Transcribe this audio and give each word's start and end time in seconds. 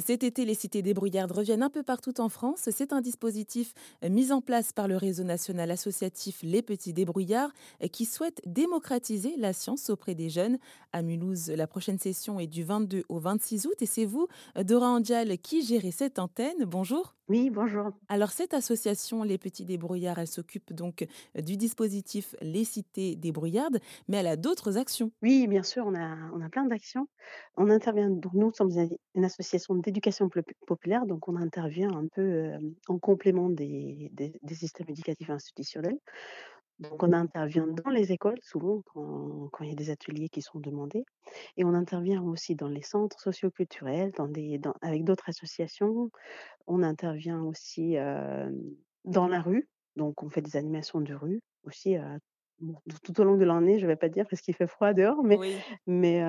Cet 0.00 0.24
été, 0.24 0.44
les 0.44 0.54
cités 0.54 0.82
débrouillardes 0.82 1.30
reviennent 1.30 1.62
un 1.62 1.70
peu 1.70 1.84
partout 1.84 2.20
en 2.20 2.28
France. 2.28 2.68
C'est 2.72 2.92
un 2.92 3.00
dispositif 3.00 3.74
mis 4.02 4.32
en 4.32 4.40
place 4.40 4.72
par 4.72 4.88
le 4.88 4.96
réseau 4.96 5.22
national 5.22 5.70
associatif 5.70 6.40
Les 6.42 6.62
Petits 6.62 6.92
Débrouillards 6.92 7.52
qui 7.92 8.04
souhaite 8.04 8.40
démocratiser 8.44 9.36
la 9.36 9.52
science 9.52 9.90
auprès 9.90 10.16
des 10.16 10.30
jeunes. 10.30 10.58
À 10.92 11.02
Mulhouse, 11.02 11.50
la 11.50 11.68
prochaine 11.68 11.98
session 11.98 12.40
est 12.40 12.48
du 12.48 12.64
22 12.64 13.04
au 13.08 13.20
26 13.20 13.66
août 13.66 13.74
et 13.80 13.86
c'est 13.86 14.04
vous, 14.04 14.26
Dora 14.56 14.88
Andial, 14.88 15.38
qui 15.38 15.62
gérez 15.62 15.92
cette 15.92 16.18
antenne. 16.18 16.64
Bonjour. 16.64 17.14
Oui, 17.28 17.48
bonjour. 17.48 17.92
Alors 18.08 18.30
cette 18.30 18.52
association 18.52 19.22
Les 19.22 19.38
Petits 19.38 19.64
Débrouillards, 19.64 20.18
elle 20.18 20.26
s'occupe 20.26 20.74
donc 20.74 21.06
du 21.34 21.56
dispositif 21.56 22.34
Les 22.42 22.64
Cités 22.64 23.16
Débrouillardes, 23.16 23.78
mais 24.08 24.18
elle 24.18 24.26
a 24.26 24.36
d'autres 24.36 24.76
actions. 24.76 25.10
Oui, 25.22 25.46
bien 25.46 25.62
sûr, 25.62 25.86
on 25.86 25.94
a, 25.94 26.16
on 26.34 26.42
a 26.42 26.50
plein 26.50 26.66
d'actions. 26.66 27.08
On 27.56 27.70
intervient, 27.70 28.10
donc 28.10 28.34
nous 28.34 28.52
sommes 28.52 28.70
une 29.14 29.24
association 29.24 29.74
d'éducation 29.84 30.28
populaire, 30.66 31.06
donc 31.06 31.28
on 31.28 31.36
intervient 31.36 31.90
un 31.90 32.06
peu 32.08 32.52
en 32.88 32.98
complément 32.98 33.50
des, 33.50 34.10
des, 34.12 34.32
des, 34.42 34.54
systèmes 34.54 34.88
éducatifs 34.88 35.30
institutionnels. 35.30 35.98
Donc 36.80 37.02
on 37.02 37.12
intervient 37.12 37.68
dans 37.68 37.90
les 37.90 38.10
écoles, 38.10 38.38
souvent 38.42 38.82
quand, 38.92 39.48
quand, 39.52 39.64
il 39.64 39.70
y 39.70 39.72
a 39.72 39.76
des 39.76 39.90
ateliers 39.90 40.28
qui 40.28 40.42
sont 40.42 40.58
demandés, 40.58 41.04
et 41.56 41.64
on 41.64 41.72
intervient 41.72 42.22
aussi 42.22 42.56
dans 42.56 42.68
les 42.68 42.82
centres 42.82 43.20
socioculturels, 43.20 44.10
dans 44.16 44.26
des, 44.26 44.58
dans, 44.58 44.74
avec 44.82 45.04
d'autres 45.04 45.28
associations. 45.28 46.10
On 46.66 46.82
intervient 46.82 47.42
aussi 47.42 47.96
euh, 47.96 48.50
dans 49.04 49.28
la 49.28 49.40
rue, 49.40 49.68
donc 49.94 50.22
on 50.22 50.30
fait 50.30 50.42
des 50.42 50.56
animations 50.56 51.00
de 51.00 51.14
rue 51.14 51.40
aussi 51.62 51.96
euh, 51.96 52.18
Bon, 52.60 52.80
tout 53.02 53.20
au 53.20 53.24
long 53.24 53.36
de 53.36 53.44
l'année, 53.44 53.78
je 53.78 53.86
vais 53.86 53.96
pas 53.96 54.08
dire 54.08 54.26
parce 54.30 54.40
qu'il 54.40 54.54
fait 54.54 54.66
froid 54.68 54.92
dehors, 54.94 55.22
mais 55.24 55.38
Oui. 55.38 55.64
mais 55.86 56.22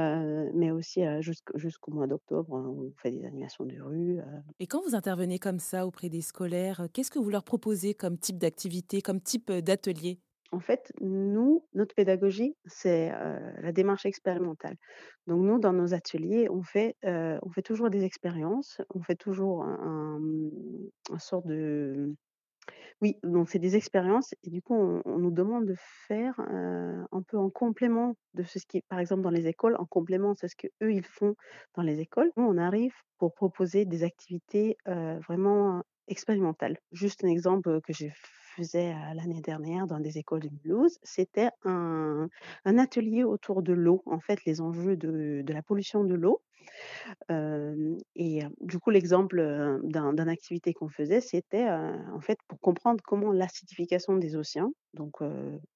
mais 0.54 0.72
aussi, 0.72 1.02
jusqu 1.22 1.52
jusqu'au 1.56 1.92
mois 1.92 2.08
d'octobre, 2.08 2.56
hein, 2.56 2.68
on 2.68 2.92
fait 2.98 3.12
des 3.12 3.26
animations 3.26 3.66
de 3.66 3.80
rue. 3.80 4.20
Et 4.60 4.68
quand 4.68 4.82
vous 4.82 4.96
intervenez 4.96 5.40
comme 5.40 5.60
ça 5.60 5.88
auprès 5.88 6.10
des 6.10 6.22
scolaires, 6.22 6.88
qu'est-ce 6.94 7.10
que 7.12 7.20
vous 7.20 7.30
leur 7.30 7.44
proposez 7.46 7.94
comme 7.94 8.18
type 8.18 8.38
d'activité, 8.38 9.02
comme 9.02 9.22
type 9.22 9.50
euh, 9.50 9.62
d'atelier? 9.62 10.20
En 10.52 10.60
fait, 10.60 10.94
nous, 11.02 11.68
notre 11.74 11.96
pédagogie, 11.96 12.56
c'est, 12.66 13.10
la 13.10 13.72
démarche 13.74 14.06
expérimentale. 14.06 14.78
Donc 15.28 15.42
nous, 15.44 15.60
dans 15.60 15.74
nos 15.74 15.94
ateliers, 15.94 16.48
on 16.50 16.62
fait, 16.64 16.96
on 17.04 17.50
fait 17.52 17.62
toujours 17.64 17.90
des 17.90 18.06
expériences, 18.06 18.80
on 18.94 19.02
fait 19.02 19.16
toujours 19.16 19.64
un 19.64 20.20
un, 20.22 21.16
un 21.16 21.20
sorte 21.20 21.48
de 21.48 22.16
Oui, 23.02 23.18
donc 23.24 23.50
c'est 23.50 23.60
des 23.60 23.76
expériences 23.76 24.34
et 24.44 24.50
du 24.50 24.62
coup, 24.62 24.74
on 25.06 25.18
nous 25.20 25.32
demande 25.32 25.66
de 25.66 25.76
faire, 26.08 26.40
heu, 26.40 27.06
un 27.12 27.22
peu 27.24 27.38
en 27.38 27.50
complément 27.50 28.16
de 28.34 28.44
ce 28.44 28.60
qui 28.68 28.78
est 28.78 28.84
par 28.88 29.00
exemple 29.00 29.22
dans 29.22 29.30
les 29.30 29.48
écoles, 29.48 29.76
en 29.78 29.86
complément 29.86 30.32
de 30.32 30.38
ce 30.48 30.56
qu'eux 30.56 30.94
ils 30.94 31.04
font 31.06 31.36
dans 31.76 31.82
les 31.84 32.00
écoles. 32.00 32.32
Nous, 32.38 32.44
on 32.46 32.58
arrive 32.58 32.94
pour 33.18 33.34
proposer 33.34 33.86
des 33.86 34.04
activités, 34.04 34.78
heu, 34.88 35.20
vraiment 35.28 35.84
expérimentales. 36.08 36.78
Juste 36.92 37.24
un 37.24 37.28
exemple, 37.28 37.82
que 37.82 37.92
je 37.94 38.08
faisais, 38.56 38.94
heu, 38.94 39.14
l'année 39.16 39.42
dernière 39.42 39.88
dans 39.88 40.00
des 40.00 40.18
écoles 40.18 40.42
de 40.42 40.50
Mulhouse, 40.64 40.98
c'était 41.04 41.50
un 41.66 42.30
atelier 42.78 43.24
autour 43.24 43.62
de 43.62 43.74
l'eau, 43.74 44.04
en 44.06 44.20
fait, 44.22 44.44
les 44.46 44.62
enjeux 44.62 44.96
de 44.98 45.44
la 45.54 45.62
pollution 45.64 46.04
de 46.06 46.16
l'eau 46.16 46.42
Et 48.16 48.42
du 48.62 48.80
coup, 48.80 48.90
l'exemple, 48.92 49.40
heu, 49.40 49.80
d'un 49.84 50.14
d'un 50.14 50.28
activité 50.28 50.74
qu'on 50.74 50.90
faisait, 50.90 51.22
c'était, 51.22 51.70
en 51.70 52.22
fait, 52.22 52.38
pour 52.48 52.60
comprendre 52.60 53.02
comment 53.04 53.32
l'acidification 53.32 54.18
des 54.18 54.36
océans, 54.36 54.72
donc 54.94 55.22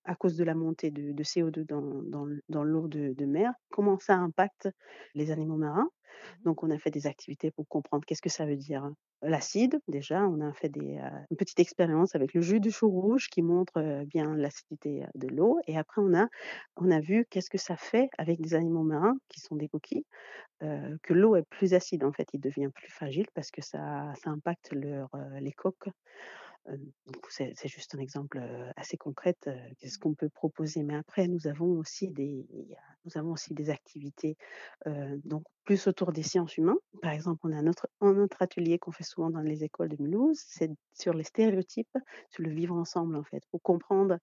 à 0.05 0.15
cause 0.15 0.35
de 0.37 0.43
la 0.43 0.55
montée 0.55 0.91
de 0.91 1.11
de 1.11 1.23
CO2 1.23 1.65
dans 1.65 1.81
dans 2.03 2.27
l 2.27 2.41
dans 2.49 2.63
l'eau 2.63 2.87
de 2.87 3.13
de 3.13 3.25
mer, 3.25 3.53
comment 3.71 3.99
ça 3.99 4.15
impacte 4.15 4.69
les 5.15 5.31
animaux 5.31 5.57
marins. 5.57 5.89
Mmh 6.23 6.45
Donc 6.45 6.63
on 6.63 6.71
a 6.71 6.77
fait 6.79 6.91
des 6.91 7.07
activités 7.07 7.51
pour 7.51 7.67
comprendre 7.67 8.03
qu'est-ce 8.05 8.21
que 8.21 8.29
ça 8.29 8.45
veut 8.45 8.57
dire, 8.57 8.89
l'acide. 9.21 9.79
Déjà, 9.87 10.27
on 10.27 10.41
a 10.41 10.53
fait 10.53 10.69
des, 10.69 10.97
heu, 10.97 11.01
une 11.31 11.37
petite 11.37 11.59
expérience 11.59 12.15
avec 12.15 12.33
le 12.33 12.41
jus 12.41 12.59
de 12.59 12.69
chou 12.69 12.89
rouge 12.89 13.29
qui 13.29 13.41
montre, 13.43 14.03
bien 14.05 14.35
l'acidité, 14.35 15.05
de 15.15 15.27
l'eau 15.27 15.59
et 15.67 15.77
après 15.77 16.01
on 16.01 16.13
a 16.15 16.27
on 16.77 16.91
a 16.91 16.99
vu 16.99 17.25
qu'est-ce 17.29 17.49
que 17.49 17.57
ça 17.59 17.77
fait 17.77 18.09
avec 18.17 18.41
des 18.41 18.53
animaux 18.55 18.83
marins 18.83 19.17
qui 19.29 19.39
sont 19.41 19.55
des 19.55 19.69
coquilles 19.69 20.05
heu, 20.79 20.99
que 21.03 21.13
l'eau 21.13 21.35
est 21.35 21.43
plus 21.49 21.73
acide, 21.73 22.03
en 22.03 22.11
fait, 22.13 22.27
il 22.33 22.39
devient 22.41 22.69
plus 22.73 22.89
fragile 22.91 23.27
parce 23.33 23.51
que 23.51 23.61
ça 23.61 24.13
impacte 24.25 24.71
leur, 24.73 25.09
heu, 25.15 25.39
les 25.39 25.51
coques. 25.53 25.89
Coup, 27.21 27.31
c'est 27.31 27.67
juste 27.67 27.95
un 27.95 27.99
exemple, 27.99 28.37
heu, 28.37 28.71
assez 28.75 28.97
concret, 28.97 29.35
de 29.45 29.87
ce 29.87 29.97
qu'on 29.97 30.13
peut 30.13 30.29
proposer. 30.29 30.83
Mais 30.83 30.95
après, 30.95 31.27
nous 31.27 31.47
avons 31.47 31.77
aussi 31.79 32.09
des 32.11 33.69
activités, 33.69 34.35
donc 35.25 35.43
plus 35.63 35.87
autour 35.87 36.11
des 36.11 36.23
sciences 36.23 36.57
humaines. 36.57 36.75
Par 37.01 37.11
exemple, 37.11 37.39
on 37.43 37.51
a 37.53 37.61
notre 37.61 37.87
un 38.01 38.17
autre 38.17 38.41
atelier 38.41 38.79
qu'on 38.79 38.91
fait 38.91 39.03
souvent 39.03 39.29
dans 39.29 39.41
les 39.41 39.63
écoles 39.63 39.89
de 39.89 40.01
Mulhouse, 40.01 40.39
c'est 40.47 40.71
sur 40.93 41.13
les 41.13 41.23
stéréotypes, 41.23 41.97
sur 42.29 42.43
le 42.43 42.51
vivre 42.51 42.75
ensemble, 42.75 43.15
en 43.15 43.23
fait, 43.23 43.43
pour 43.51 43.61
comprendre 43.61 44.17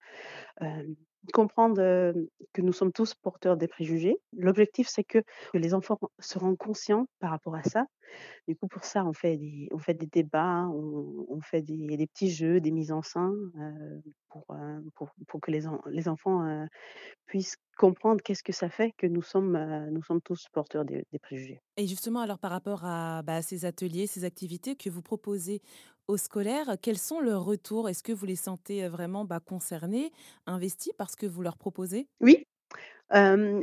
comprendre, 1.32 1.76
que 2.52 2.62
nous 2.62 2.72
sommes 2.72 2.92
tous 2.92 3.14
porteurs 3.14 3.56
des 3.56 3.68
préjugés. 3.68 4.16
L'objectif, 4.32 4.88
c'est 4.88 5.04
que 5.04 5.18
les 5.54 5.74
enfants 5.74 5.98
se 6.18 6.38
rendent 6.38 6.58
conscients 6.58 7.06
par 7.20 7.30
rapport 7.30 7.54
à 7.54 7.62
ça. 7.62 7.86
Du 8.48 8.56
coup, 8.56 8.68
pour 8.68 8.84
ça, 8.84 9.04
on 9.04 9.12
fait 9.12 9.36
des 9.36 9.68
on 9.72 9.78
fait 9.78 9.94
des 9.94 10.06
débats, 10.06 10.66
on 10.68 11.40
fait 11.42 11.62
des 11.62 12.06
petits 12.06 12.30
jeux, 12.30 12.60
des 12.60 12.70
mises 12.70 12.92
en 12.92 13.02
scène, 13.02 13.34
pour, 14.28 14.46
pour 15.26 15.40
que 15.40 15.50
les 15.50 15.66
en 15.66 15.80
les 15.86 16.08
enfants, 16.08 16.66
puissent 17.26 17.56
comprendre 17.76 18.22
qu'est-ce 18.22 18.42
que 18.42 18.52
ça 18.52 18.70
fait 18.70 18.92
que 18.92 19.06
nous 19.06 19.22
sommes, 19.22 19.56
heu, 19.56 19.90
nous 19.90 20.02
sommes 20.02 20.22
tous 20.22 20.46
porteurs 20.52 20.84
des 20.84 21.04
des 21.12 21.18
préjugés. 21.18 21.62
Et 21.76 21.86
justement, 21.86 22.20
alors 22.20 22.38
par 22.38 22.50
rapport 22.50 22.84
à, 22.84 23.22
bah, 23.22 23.42
ces 23.42 23.64
ateliers, 23.66 24.06
ces 24.06 24.24
activités 24.24 24.76
que 24.76 24.88
vous 24.88 25.02
proposez 25.02 25.60
aux 26.08 26.16
scolaires, 26.16 26.76
quels 26.80 26.98
sont 26.98 27.20
leurs 27.20 27.44
retours? 27.44 27.88
Est-ce 27.88 28.02
que 28.02 28.12
vous 28.12 28.24
les 28.26 28.36
sentez, 28.36 28.84
heu, 28.84 28.88
vraiment, 28.88 29.24
bah, 29.26 29.40
concernés, 29.40 30.10
investis 30.46 30.92
par 30.96 31.10
ce 31.10 31.16
que 31.16 31.26
vous 31.26 31.42
leur 31.42 31.58
proposez? 31.58 32.08
Oui, 32.20 32.46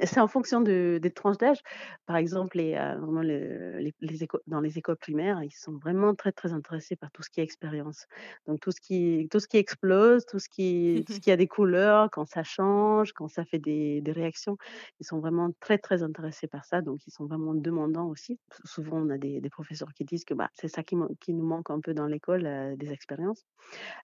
C'est 0.06 0.20
en 0.22 0.28
fonction 0.28 0.62
de 0.62 1.00
des 1.02 1.12
tranches 1.12 1.38
d'âge. 1.38 1.60
Par 2.06 2.16
exemple, 2.16 2.58
les, 2.58 2.74
heu, 2.76 2.98
vraiment 3.00 3.22
le 3.22 3.78
les 3.80 3.94
les 4.02 4.24
écoles 4.24 4.42
dans 4.48 4.62
les 4.62 4.78
écoles 4.78 4.96
primaires, 4.98 5.44
ils 5.44 5.52
sont 5.52 5.78
vraiment 5.78 6.16
très, 6.16 6.32
très 6.32 6.54
intéressés 6.54 6.96
par 6.96 7.12
tout 7.12 7.24
ce 7.24 7.30
qui 7.30 7.42
est 7.42 7.44
expérience. 7.44 8.06
Donc 8.48 8.60
tout 8.62 8.72
ce 8.72 8.80
qui 8.82 9.28
tout 9.32 9.40
ce 9.42 9.48
qui 9.48 9.58
explose, 9.58 10.26
tout 10.26 10.40
ce 10.40 10.48
qui 10.50 11.04
tout 11.06 11.14
ce 11.14 11.20
qui 11.20 11.32
a 11.32 11.36
des 11.38 11.48
couleurs, 11.48 12.10
quand 12.12 12.26
ça 12.26 12.44
change, 12.44 13.12
quand 13.14 13.28
ça 13.28 13.44
fait 13.46 13.60
des 13.60 14.02
des 14.02 14.12
réactions, 14.14 14.58
ils 15.00 15.06
sont 15.06 15.20
vraiment 15.20 15.52
très, 15.60 15.78
très 15.78 16.04
intéressés 16.04 16.48
par 16.48 16.64
ça, 16.66 16.82
donc 16.82 17.06
ils 17.08 17.12
sont 17.12 17.26
vraiment 17.26 17.54
demandants 17.54 18.08
aussi. 18.08 18.40
Sou 18.52 18.68
souvent, 18.84 18.98
on 19.02 19.10
a 19.10 19.18
des 19.18 19.42
des 19.42 19.50
professeurs 19.50 19.94
qui 19.94 20.06
disent 20.06 20.24
que, 20.26 20.34
bah, 20.34 20.50
c'est 20.54 20.68
ça 20.70 20.84
qui 20.84 20.96
nous 20.96 21.46
manque 21.46 21.70
un 21.70 21.80
peu 21.82 21.94
dans 21.94 22.08
l'école, 22.08 22.76
des 22.78 22.92
expériences. 22.94 23.46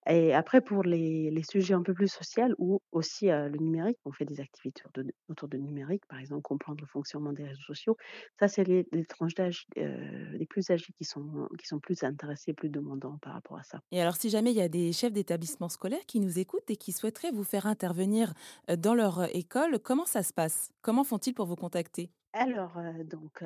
Et 0.07 0.33
après 0.33 0.61
pour 0.61 0.83
les 0.83 1.31
les 1.31 1.43
sujets 1.43 1.73
un 1.73 1.83
peu 1.83 1.93
plus 1.93 2.07
social 2.09 2.53
ou 2.57 2.81
aussi, 2.91 3.27
le 3.27 3.57
numérique, 3.57 3.97
on 4.05 4.11
fait 4.11 4.25
des 4.25 4.39
activités 4.41 4.83
autour 4.85 5.03
de 5.03 5.11
autour 5.29 5.47
de 5.49 5.57
numérique, 5.57 6.05
par 6.07 6.19
exemple, 6.19 6.41
comprendre 6.43 6.81
le 6.81 6.87
fonctionnement 6.87 7.33
des 7.33 7.43
réseaux 7.45 7.61
sociaux. 7.63 7.97
Ça, 8.39 8.47
c'est 8.47 8.63
les 8.63 8.87
les 8.91 9.05
tranches 9.05 9.35
d'âge, 9.35 9.67
heu, 9.77 10.31
les 10.37 10.45
plus 10.45 10.69
âgés 10.71 10.93
qui 10.97 11.03
sont 11.05 11.47
qui 11.59 11.67
sont 11.67 11.79
plus 11.79 12.03
intéressés, 12.03 12.53
plus 12.53 12.69
demandants 12.69 13.17
par 13.19 13.33
rapport 13.33 13.57
à 13.57 13.63
ça. 13.63 13.81
Et 13.91 14.01
alors 14.01 14.15
si 14.15 14.29
jamais 14.29 14.51
il 14.51 14.57
y 14.57 14.61
a 14.61 14.67
des 14.69 14.91
chefs 14.93 15.13
d'établissement 15.13 15.69
scolaire 15.69 16.05
qui 16.07 16.19
nous 16.19 16.37
écoutent 16.39 16.69
et 16.69 16.75
qui 16.75 16.91
souhaiteraient 16.91 17.31
vous 17.31 17.43
faire 17.43 17.65
intervenir, 17.67 18.33
heu, 18.69 18.77
dans 18.77 18.93
leur, 18.95 19.19
heu, 19.21 19.27
école, 19.33 19.79
comment 19.79 20.05
ça 20.05 20.23
se 20.23 20.33
passe? 20.33 20.71
Comment 20.81 21.03
font-ils 21.03 21.33
pour 21.33 21.45
vous 21.47 21.55
contacter? 21.55 22.11
Alors, 22.33 22.77
donc, 23.05 23.43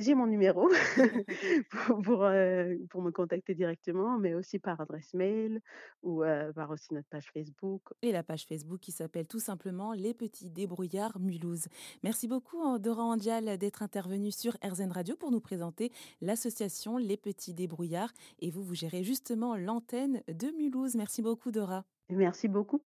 j'ai 0.00 0.14
mon 0.14 0.26
numéro 0.26 0.68
pour 1.70 2.02
pour, 2.02 2.24
heu, 2.24 2.78
pour 2.90 3.02
me 3.02 3.10
contacter 3.10 3.54
directement, 3.54 4.18
mais 4.18 4.34
aussi 4.34 4.58
par 4.58 4.80
adresse 4.80 5.14
mail 5.14 5.60
ou, 6.02 6.22
heu, 6.24 6.52
par 6.54 6.70
aussi 6.70 6.92
notre 6.94 7.08
page 7.08 7.30
Facebook. 7.32 7.82
Et 8.02 8.12
la 8.12 8.22
page 8.22 8.44
Facebook 8.46 8.80
qui 8.80 8.92
s'appelle 8.92 9.26
tout 9.26 9.38
simplement 9.40 9.92
Les 9.92 10.14
Petits 10.14 10.50
Débrouillards 10.50 11.18
Mulhouse. 11.18 11.66
Merci 12.02 12.28
beaucoup, 12.28 12.62
hein, 12.62 12.78
Dora 12.78 13.04
Andial, 13.04 13.58
d'être 13.58 13.82
intervenue 13.82 14.32
sur 14.32 14.56
RZN 14.64 14.92
Radio 14.92 15.16
pour 15.16 15.30
nous 15.30 15.40
présenter 15.40 15.92
l'association 16.20 16.96
Les 16.96 17.16
Petits 17.16 17.54
Débrouillards. 17.54 18.12
Et 18.40 18.50
vous, 18.50 18.62
vous 18.62 18.74
gérez 18.74 19.04
justement 19.04 19.56
l'antenne 19.56 20.22
de 20.28 20.48
Mulhouse. 20.56 20.94
Merci 20.94 21.22
beaucoup, 21.22 21.50
Dora. 21.50 21.84
Merci 22.10 22.48
beaucoup. 22.48 22.78